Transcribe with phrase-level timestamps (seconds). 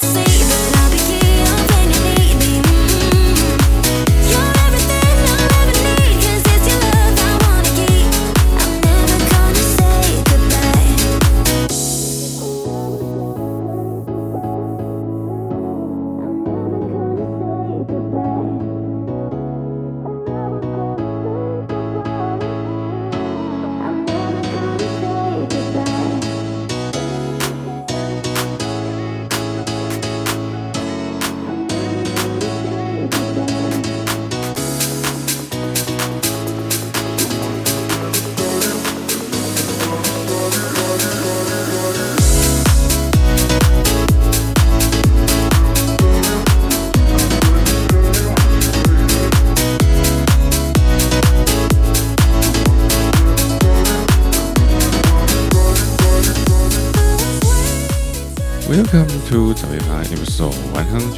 [0.00, 0.27] see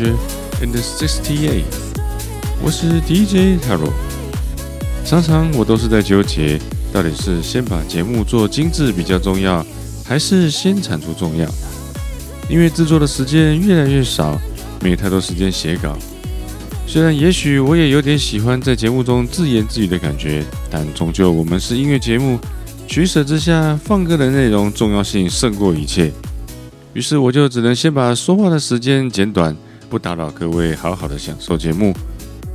[0.00, 0.16] One Hundred
[0.62, 1.64] and Sixty-Eight。
[2.62, 3.90] 我是 DJ Taro。
[5.04, 6.58] 常常我都是在纠结，
[6.90, 9.64] 到底是先把节目做精致比较重要，
[10.02, 11.46] 还是先产出重要？
[12.48, 14.40] 因为制作的时间越来越少，
[14.80, 15.94] 没有太多时间写稿。
[16.86, 22.38] 虽然也许我也有点喜欢在节目中自言自语的感觉，但终究我们是音乐节目，
[22.86, 26.10] 取舍之下，放歌的内容重要性胜过一切。
[26.94, 29.56] 于是我就只能先把说话的时间减短，
[29.90, 31.92] 不打扰各位，好好的享受节目，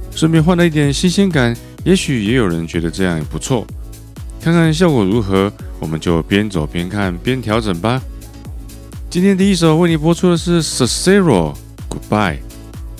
[0.09, 1.53] 顺便换了一点新鲜感。
[1.83, 3.67] 也许也有人觉得这样也不错，
[4.39, 8.01] 看看效果如何，我们就边走边看边调整吧。
[9.09, 11.53] 今天第一首为你播出的是 Sesero
[11.89, 12.37] Goodbye，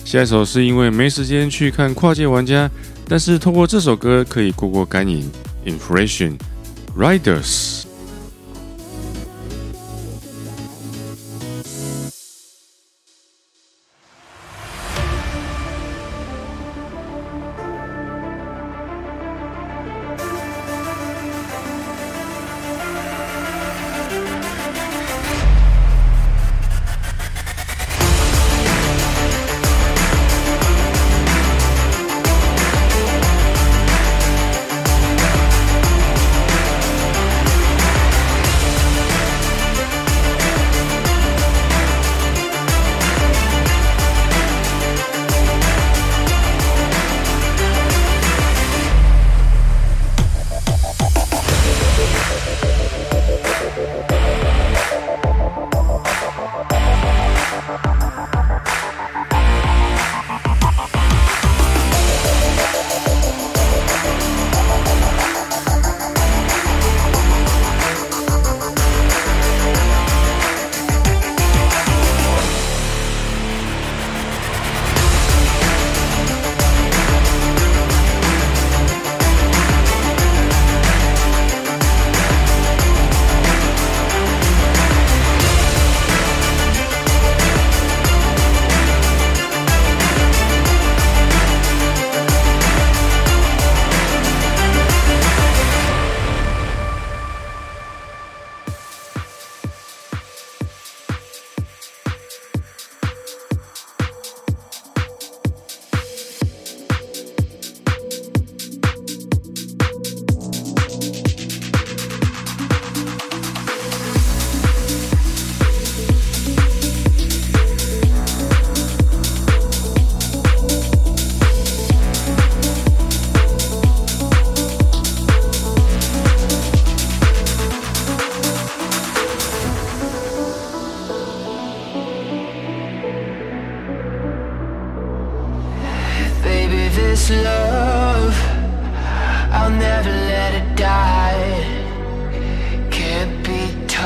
[0.04, 2.70] 下一首是因为没时间去看跨界玩家，
[3.08, 5.32] 但是透过这首歌可以过过干瘾。
[5.66, 6.38] Inflation
[6.96, 7.85] Riders。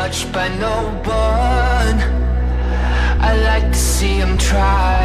[0.01, 1.97] Touched by no one.
[3.29, 5.01] I like to see him try.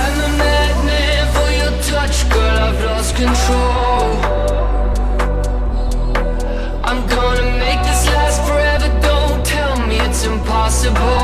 [0.00, 2.56] I'm a madman for your touch, girl.
[2.66, 4.06] I've lost control.
[6.88, 8.88] I'm gonna make this last forever.
[9.08, 11.23] Don't tell me it's impossible.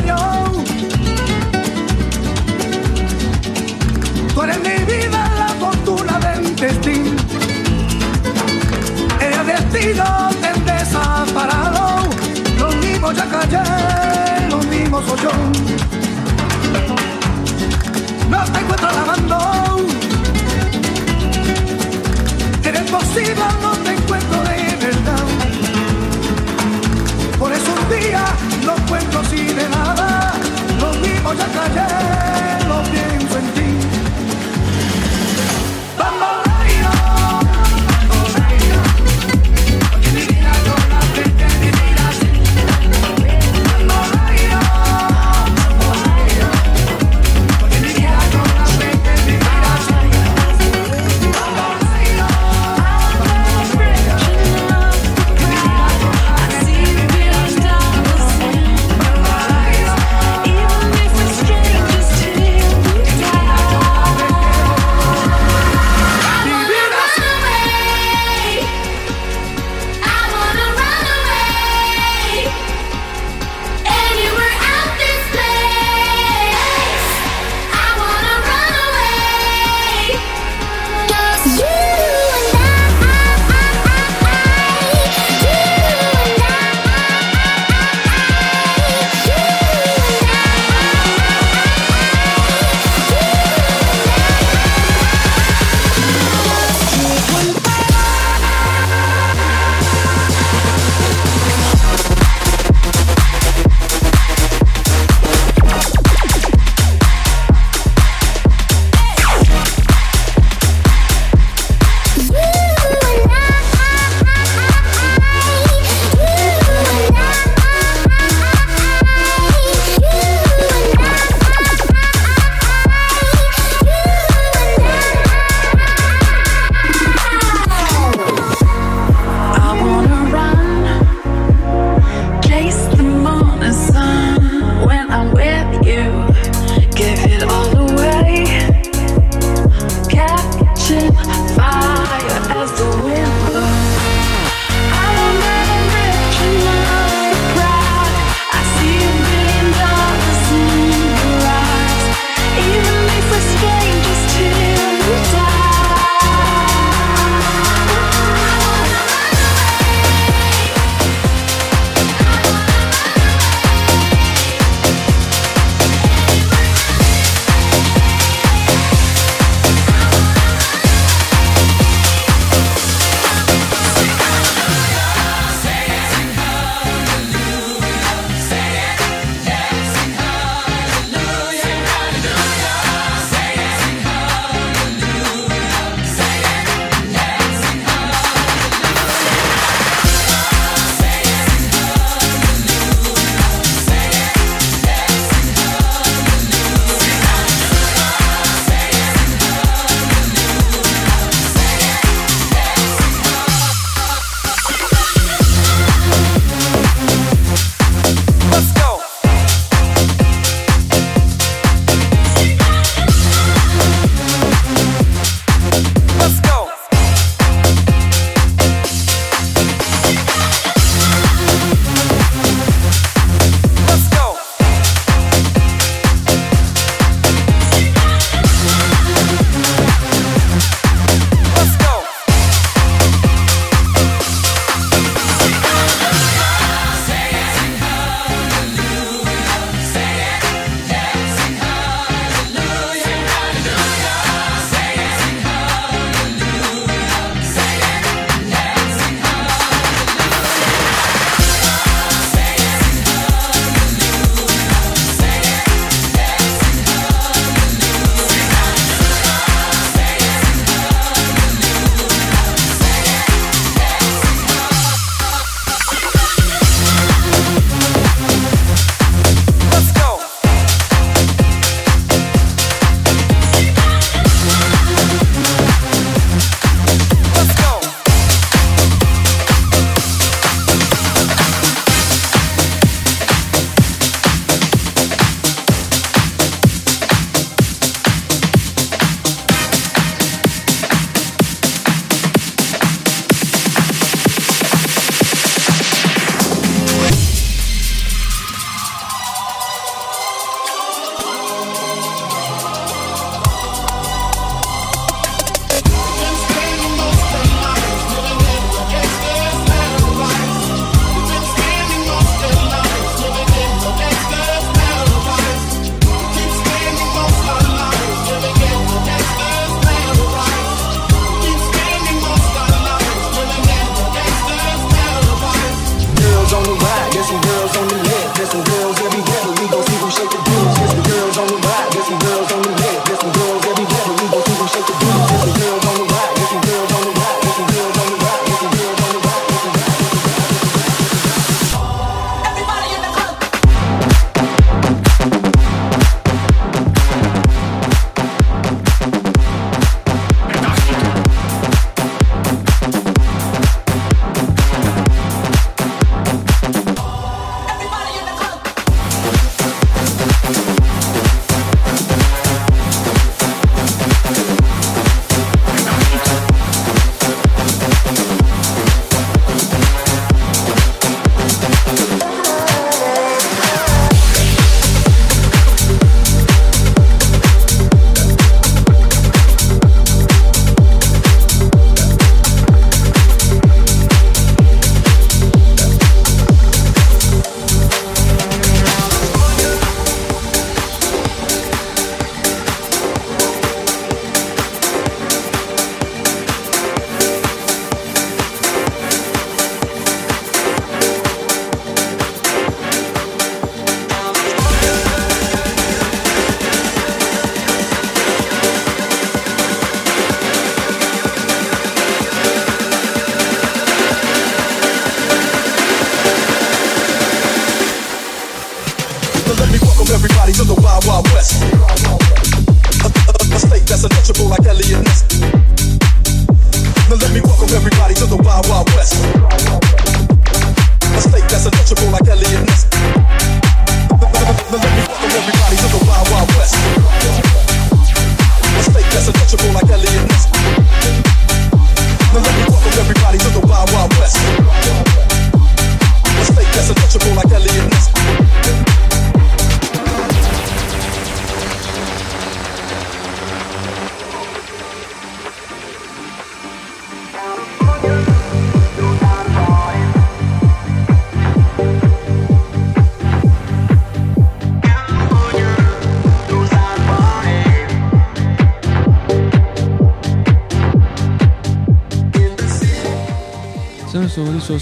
[0.00, 0.18] Dios.
[4.34, 7.16] Tú eres mi vida, la fortuna del destino.
[9.20, 12.08] El destino te desamparado.
[12.58, 15.30] Lo mismo ya callé, lo mismo soy yo.
[18.30, 19.86] No te encuentro lavando.
[22.64, 23.44] Eres posible,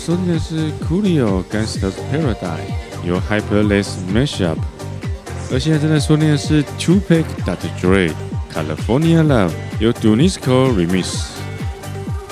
[0.04, 2.68] 收听的是 Coolio Gangsta's Paradise，
[3.06, 4.58] 由 Hyperless Mashup，
[5.50, 7.70] 而现在正在收听的是 Tupac Dr.
[7.80, 8.12] Dre
[8.52, 11.22] California Love，由 Dunisco Remix。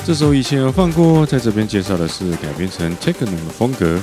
[0.04, 3.98] 这首以前有放过，在这边介绍的是改编成 Techno 的风格，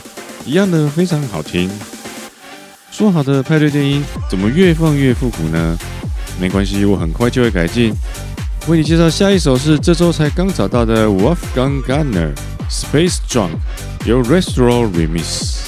[0.47, 1.69] 一样的非常好听。
[2.89, 5.77] 说好的派对电音，怎么越放越复古呢？
[6.41, 7.93] 没关系，我很快就会改进。
[8.67, 12.31] 为你介绍下一首是这周才刚找到的 Wolfgang Garner
[12.69, 13.59] Space Junk,
[14.05, 15.58] your restaurant remix.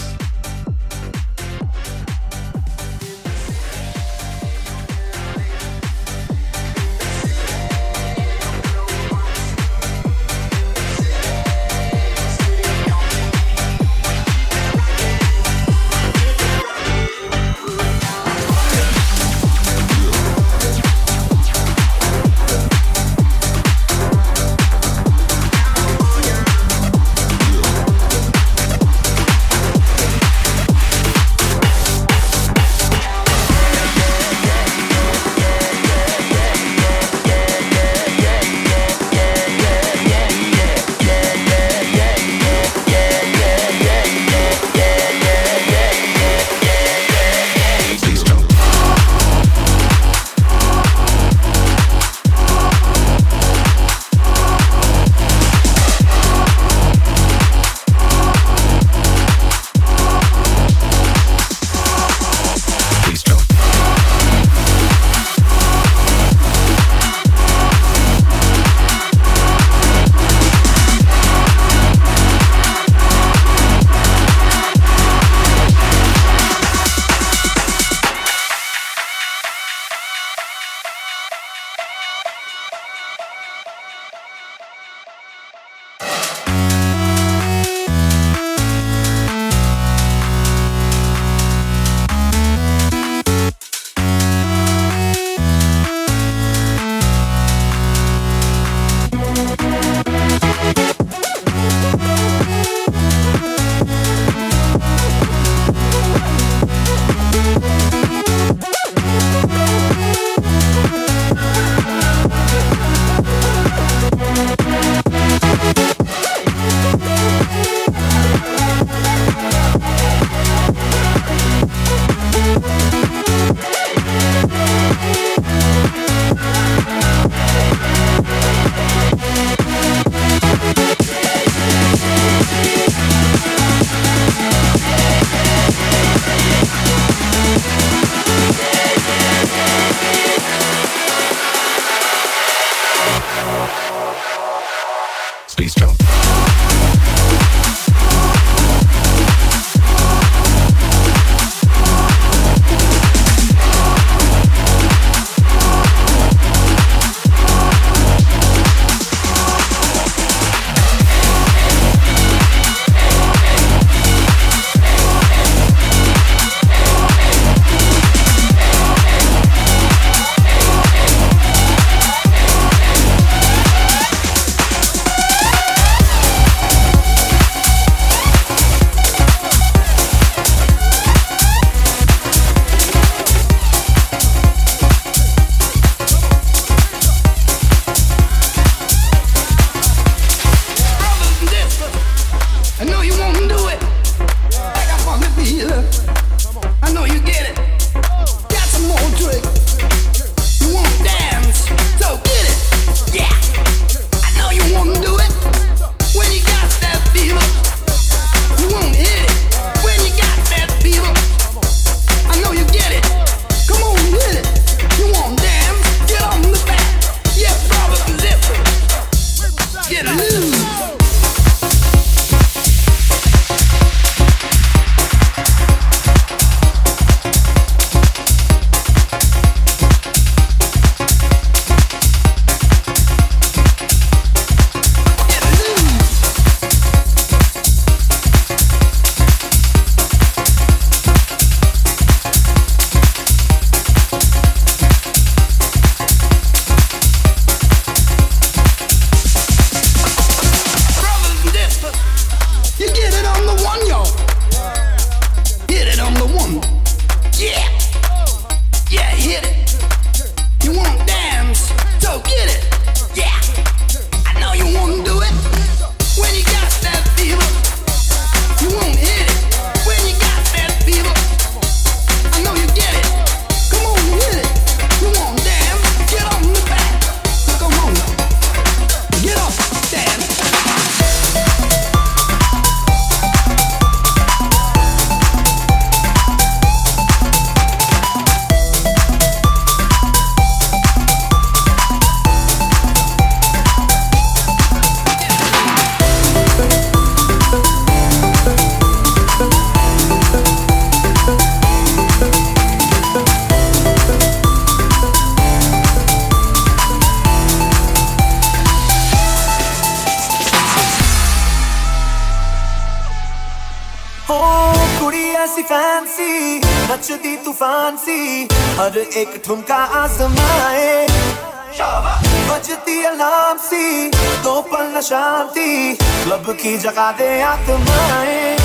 [326.51, 328.55] आपकी जगा दे आत्माएँ।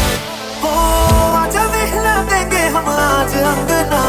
[0.62, 0.70] ओ,
[1.36, 4.02] आज देखना देंगे हम आज अंगना।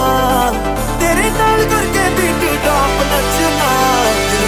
[0.97, 3.69] तेरे नाल करके बीट टॉप नचना।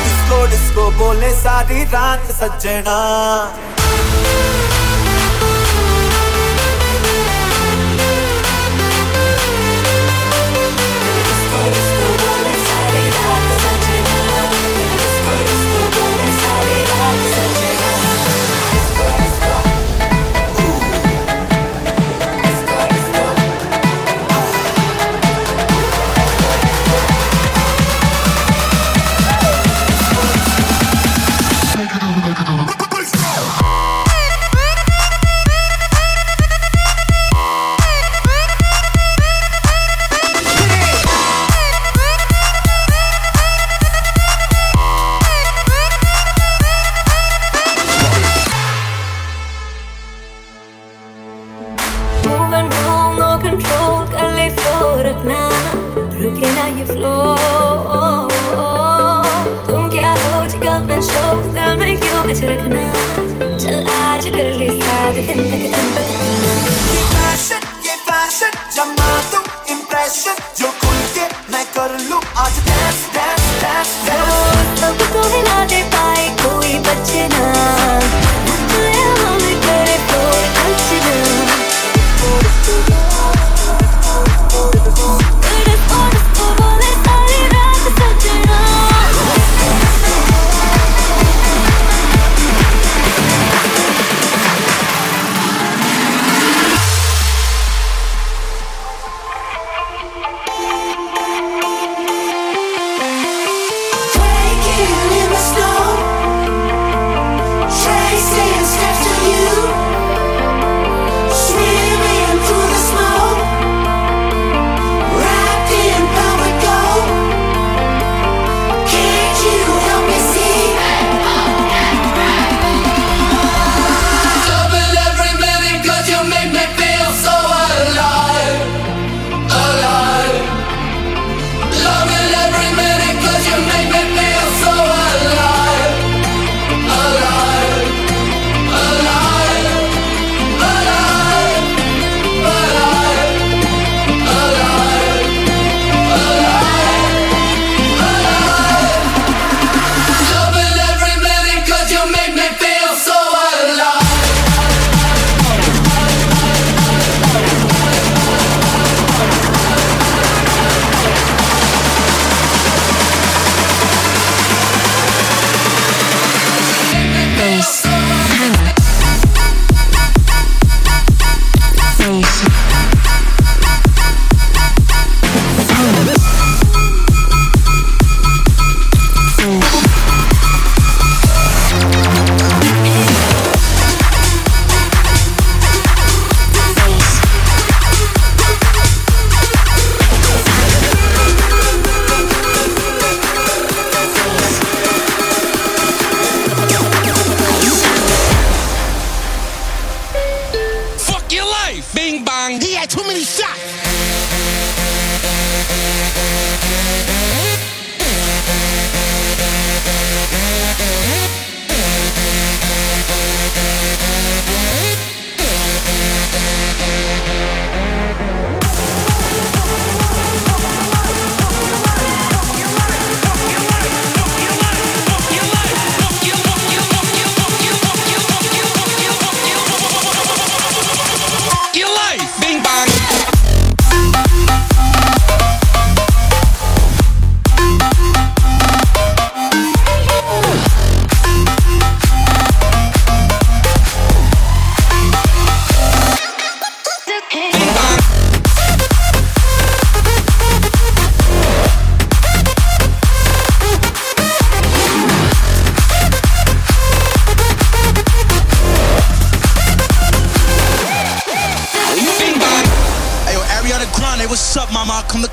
[0.05, 2.97] डिस्को डिस्को बोले सारी रात सजना।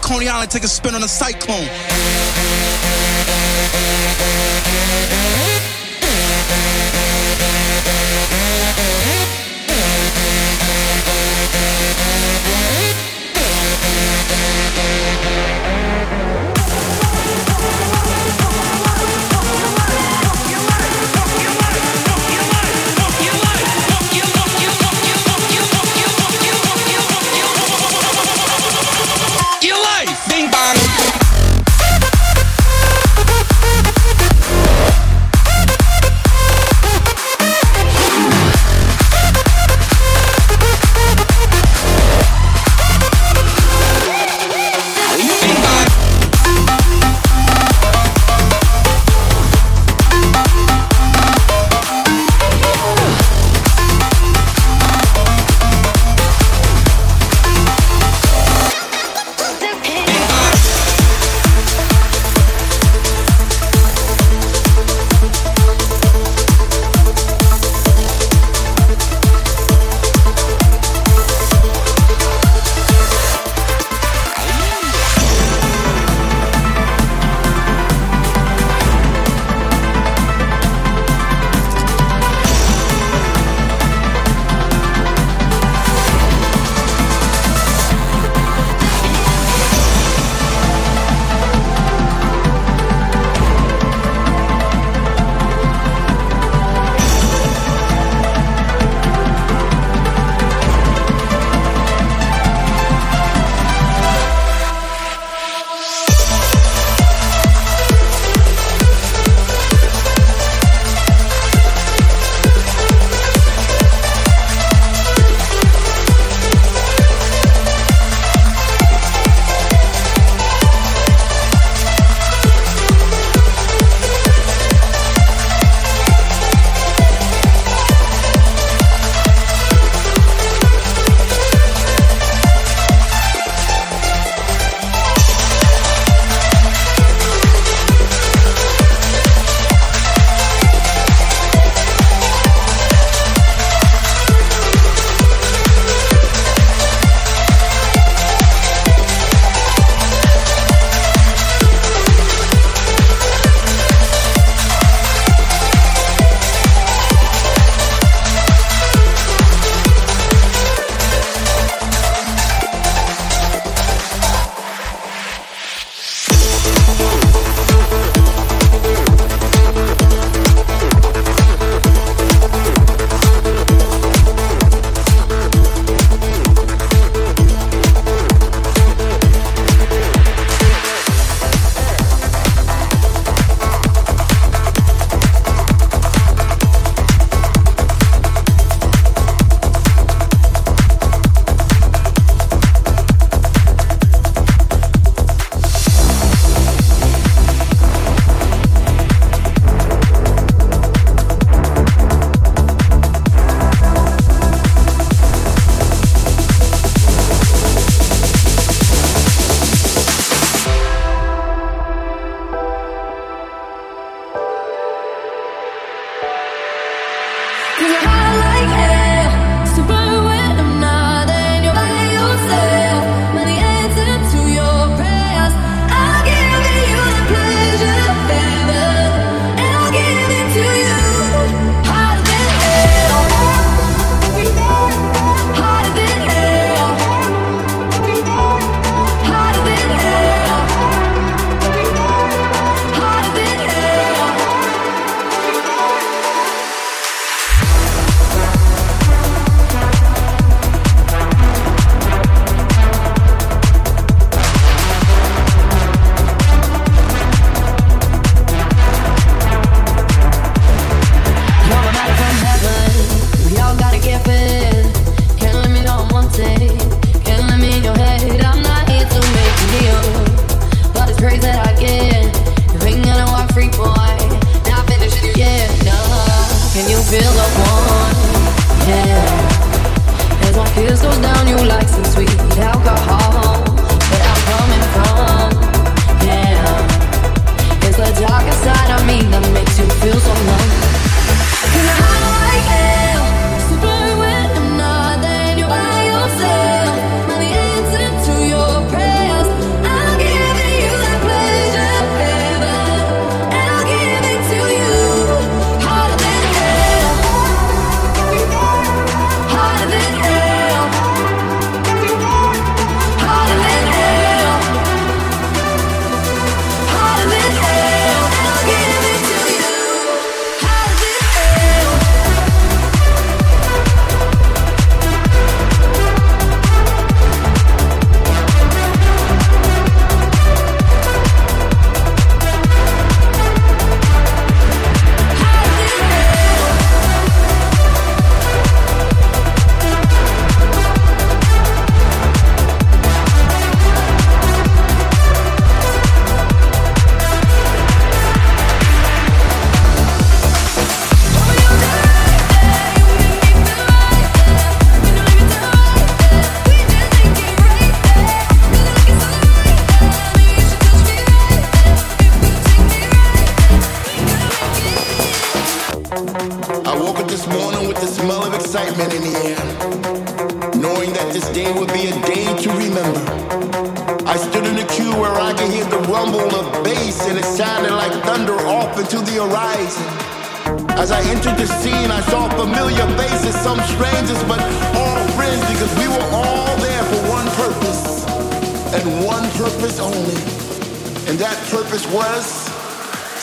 [0.07, 1.67] Coney Island, take a spin on a cyclone.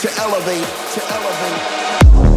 [0.04, 2.33] To elevate, to elevate.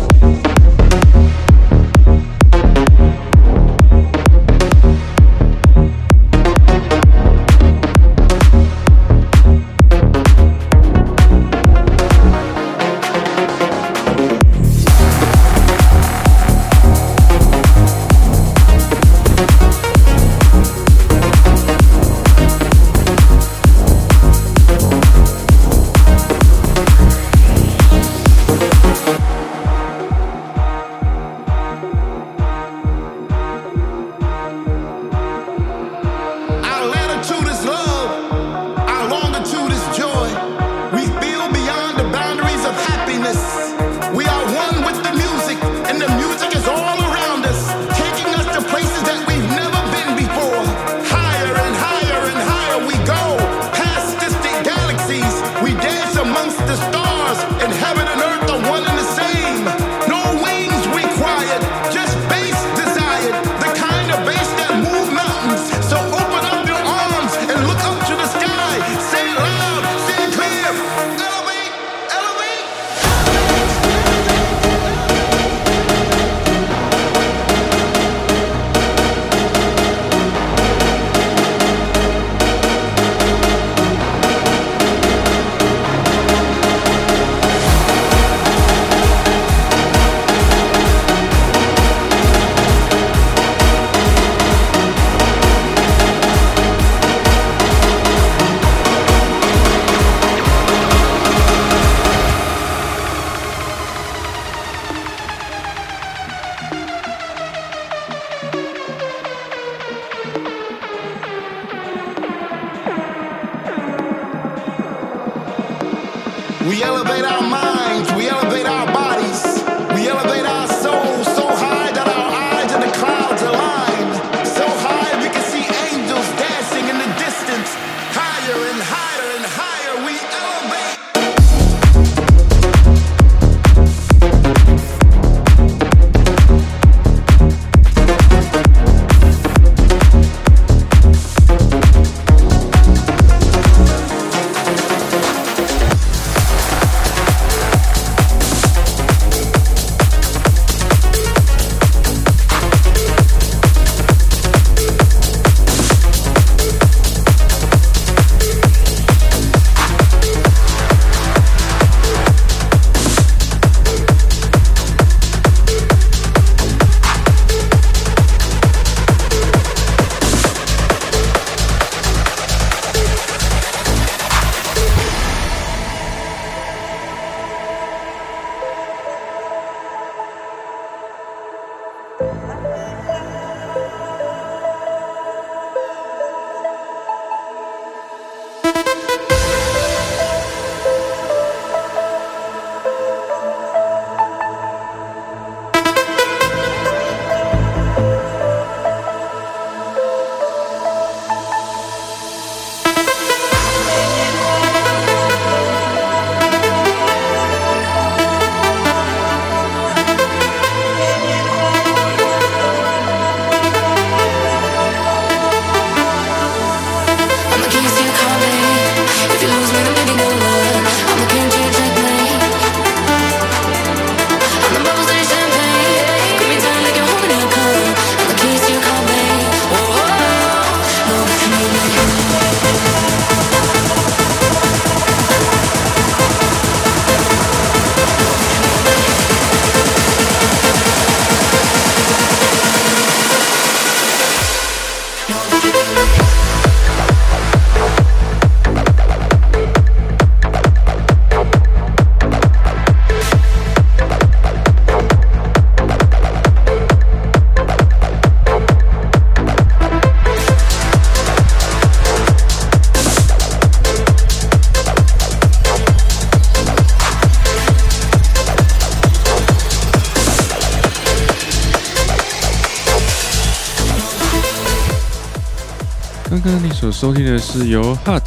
[276.99, 278.23] 收听的是由 HUT、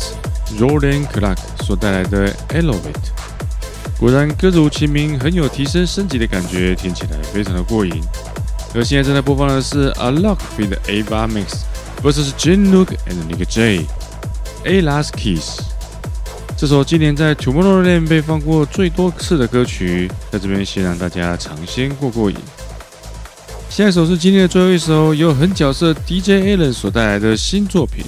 [0.60, 3.10] Rod and Clark 所带来的 Elevate。
[3.98, 8.00] 果然歌如其名，很有提升升级的感觉，听起来非常的过瘾。
[8.72, 11.62] 而现在正在播放的是 A Lock with Ava Max
[12.00, 13.84] vs Jin-Wook and Nick J
[14.62, 15.62] A Last Kiss。
[16.56, 22.36] 这首今年在 Tomorrowland 被放过最多次的歌曲，在这边先让大家尝鲜过过瘾。
[23.68, 28.04] 下一首是今天的最后一首，由狠角色 DJ Allen 所带来的新作品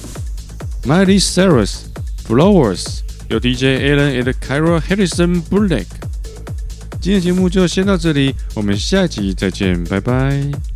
[0.85, 1.85] Miley Cyrus
[2.27, 5.85] Flowers，有 DJ Alan and Kyra Harrison Bullock。
[6.99, 10.72] 今天节目就先到这里，我们下集再见，拜拜。